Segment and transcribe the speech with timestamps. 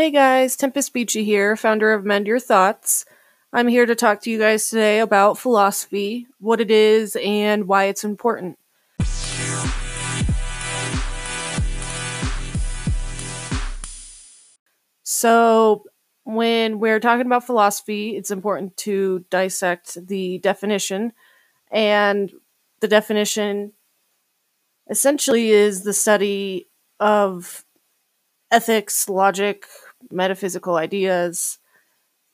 [0.00, 3.04] Hey guys, Tempest Beachy here, founder of Mend Your Thoughts.
[3.52, 7.84] I'm here to talk to you guys today about philosophy, what it is, and why
[7.84, 8.58] it's important.
[15.02, 15.84] So,
[16.24, 21.12] when we're talking about philosophy, it's important to dissect the definition.
[21.70, 22.32] And
[22.80, 23.72] the definition
[24.88, 27.66] essentially is the study of
[28.50, 29.66] ethics, logic,
[30.10, 31.58] metaphysical ideas,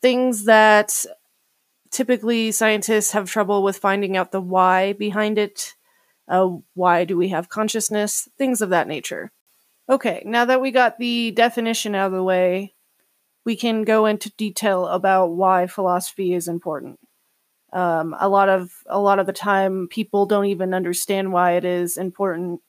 [0.00, 1.04] things that
[1.90, 5.74] typically scientists have trouble with finding out the why behind it.
[6.28, 8.28] Uh, why do we have consciousness?
[8.36, 9.30] Things of that nature.
[9.88, 12.74] Okay, now that we got the definition out of the way,
[13.44, 16.98] we can go into detail about why philosophy is important.
[17.72, 21.64] Um, a lot of a lot of the time, people don't even understand why it
[21.64, 22.60] is important,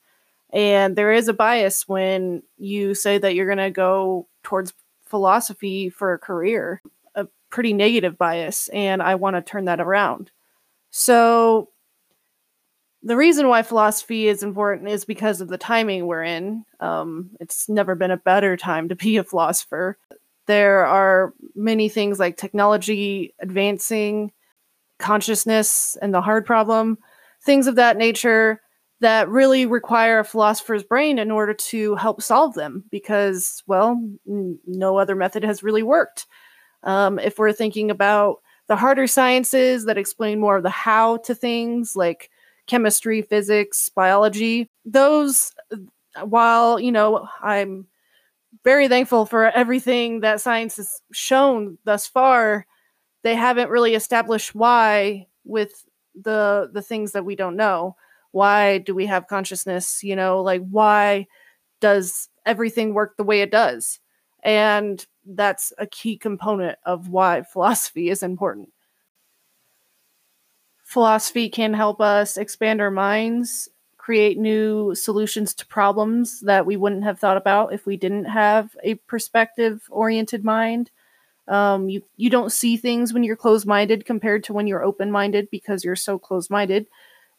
[0.52, 4.72] and there is a bias when you say that you're going to go towards
[5.08, 6.82] philosophy for a career,
[7.14, 10.30] a pretty negative bias, and I want to turn that around.
[10.90, 11.70] So
[13.02, 16.64] the reason why philosophy is important is because of the timing we're in.
[16.80, 19.98] Um, it's never been a better time to be a philosopher.
[20.46, 24.32] There are many things like technology advancing,
[24.98, 26.98] consciousness, and the hard problem,
[27.42, 28.60] things of that nature
[29.00, 34.58] that really require a philosopher's brain in order to help solve them because, well, n-
[34.66, 36.26] no other method has really worked.
[36.82, 41.34] Um, if we're thinking about the harder sciences that explain more of the how to
[41.34, 42.30] things like
[42.66, 45.52] chemistry, physics, biology, those,
[46.22, 47.86] while, you know, I'm
[48.64, 52.66] very thankful for everything that science has shown thus far,
[53.22, 55.84] they haven't really established why with
[56.20, 57.96] the the things that we don't know
[58.32, 61.26] why do we have consciousness you know like why
[61.80, 64.00] does everything work the way it does?
[64.42, 68.70] And that's a key component of why philosophy is important.
[70.84, 77.04] Philosophy can help us expand our minds create new solutions to problems that we wouldn't
[77.04, 80.90] have thought about if we didn't have a perspective oriented mind.
[81.46, 85.10] Um, you you don't see things when you're closed minded compared to when you're open
[85.10, 86.86] minded because you're so closed minded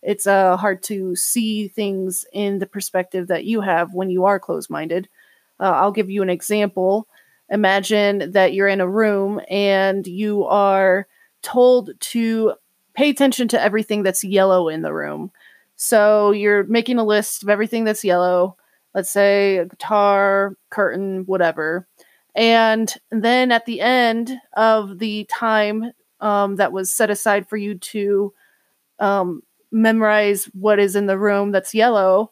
[0.02, 4.40] it's uh, hard to see things in the perspective that you have when you are
[4.40, 5.10] closed minded.
[5.60, 7.08] Uh, I'll give you an example.
[7.50, 11.08] Imagine that you're in a room and you are
[11.42, 12.54] told to
[12.94, 15.32] pay attention to everything that's yellow in the room.
[15.76, 18.58] So you're making a list of everything that's yellow,
[18.94, 21.88] let's say a guitar, curtain, whatever.
[22.36, 27.76] And then at the end of the time um, that was set aside for you
[27.76, 28.34] to
[29.00, 32.32] um, memorize what is in the room that's yellow,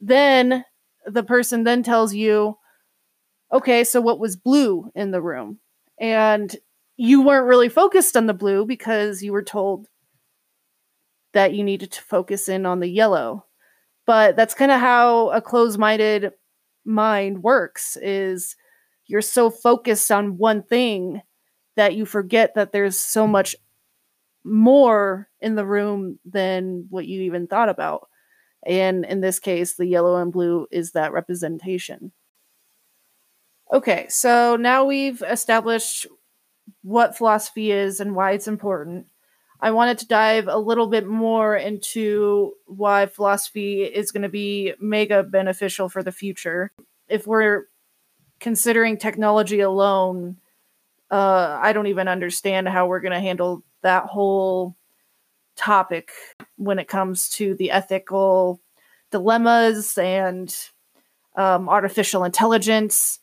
[0.00, 0.64] then
[1.06, 2.58] the person then tells you,
[3.52, 5.58] okay, so what was blue in the room?
[6.00, 6.54] And
[6.96, 9.86] you weren't really focused on the blue because you were told
[11.32, 13.46] that you needed to focus in on the yellow.
[14.06, 16.32] But that's kind of how a closed-minded
[16.84, 18.56] mind works is
[19.06, 21.22] you're so focused on one thing
[21.76, 23.56] that you forget that there's so much
[24.44, 28.08] more in the room than what you even thought about.
[28.64, 32.12] And in this case, the yellow and blue is that representation.
[33.72, 36.06] Okay, so now we've established
[36.82, 39.06] what philosophy is and why it's important.
[39.60, 44.74] I wanted to dive a little bit more into why philosophy is going to be
[44.80, 46.72] mega beneficial for the future.
[47.08, 47.68] If we're
[48.40, 50.38] considering technology alone,
[51.10, 54.76] uh, I don't even understand how we're going to handle that whole
[55.56, 56.10] topic
[56.56, 58.60] when it comes to the ethical
[59.10, 60.54] dilemmas and
[61.36, 63.20] um, artificial intelligence.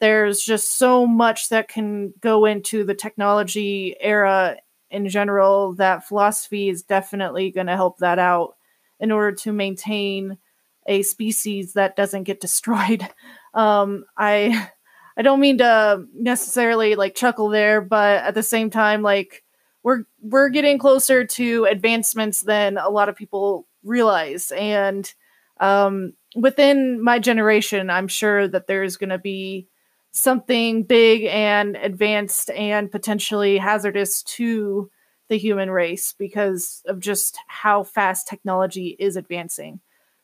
[0.00, 4.56] There's just so much that can go into the technology era
[4.90, 8.56] in general that philosophy is definitely going to help that out
[9.00, 10.38] in order to maintain
[10.86, 13.06] a species that doesn't get destroyed.
[13.54, 14.68] Um, I
[15.16, 19.42] I don't mean to necessarily like chuckle there, but at the same time, like
[19.86, 24.50] we're we're getting closer to advancements than a lot of people realize.
[24.50, 25.08] And
[25.60, 29.66] um, within my generation i'm sure that there's going to be
[30.12, 34.90] something big and advanced and potentially hazardous to
[35.28, 39.80] the human race because of just how fast technology is advancing.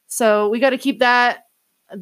[0.07, 1.47] So we got to keep that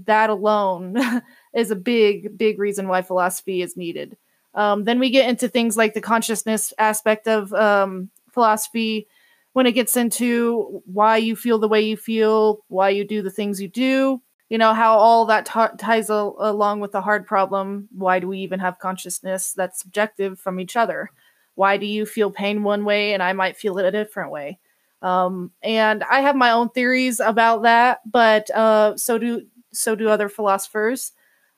[0.07, 0.97] that alone
[1.55, 4.17] is a big big reason why philosophy is needed
[4.55, 9.07] um, then we get into things like the consciousness aspect of um, philosophy.
[9.53, 13.31] When it gets into why you feel the way you feel, why you do the
[13.31, 14.23] things you do.
[14.49, 18.29] you know how all that t- ties a- along with the hard problem why do
[18.29, 21.11] we even have consciousness that's subjective from each other?
[21.55, 24.59] Why do you feel pain one way and i might feel it a different way?
[25.03, 30.09] Um, and i have my own theories about that but uh, so do so do
[30.09, 31.13] other philosophers.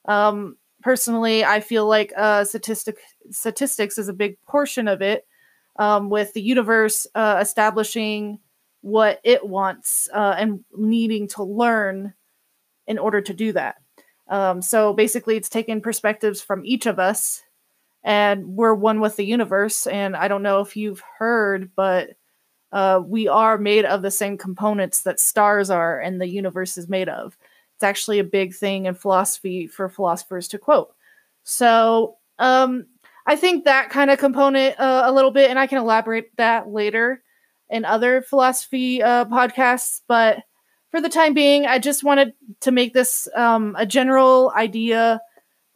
[0.07, 2.99] Um, personally i feel like uh, statistic
[3.31, 5.27] statistics is a big portion of it
[5.77, 8.39] um, with the universe uh, establishing
[8.83, 12.13] what it wants uh, and needing to learn
[12.87, 13.77] in order to do that.
[14.29, 17.43] Um, so basically, it's taken perspectives from each of us,
[18.03, 19.87] and we're one with the universe.
[19.87, 22.11] And I don't know if you've heard, but
[22.73, 26.89] uh, we are made of the same components that stars are and the universe is
[26.89, 27.37] made of.
[27.83, 30.95] It's actually a big thing in philosophy for philosophers to quote.
[31.43, 32.87] So um,
[33.27, 36.69] I think that kind of component uh, a little bit, and I can elaborate that
[36.69, 37.25] later
[37.69, 40.01] in other philosophy uh, podcasts.
[40.07, 40.45] But
[40.93, 45.21] for the time being, I just wanted to make this um, a general idea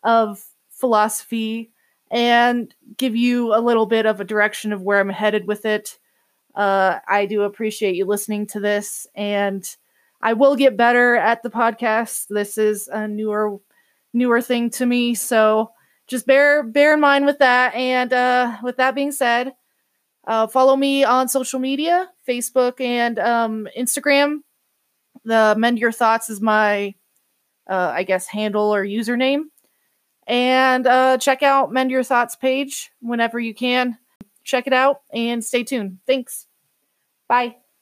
[0.05, 1.73] of philosophy
[2.09, 5.99] and give you a little bit of a direction of where I'm headed with it.
[6.55, 9.69] Uh, I do appreciate you listening to this, and
[10.21, 12.27] I will get better at the podcast.
[12.29, 13.59] This is a newer,
[14.13, 15.71] newer thing to me, so
[16.07, 17.75] just bear bear in mind with that.
[17.75, 19.55] And uh, with that being said,
[20.27, 24.41] uh, follow me on social media, Facebook and um, Instagram
[25.27, 26.95] the Mend Your Thoughts is my,
[27.69, 29.45] uh, I guess, handle or username.
[30.27, 33.99] And uh, check out Mend Your Thoughts page whenever you can.
[34.45, 35.99] Check it out and stay tuned.
[36.07, 36.47] Thanks.
[37.29, 37.57] Bye.